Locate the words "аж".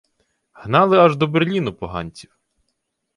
0.99-1.15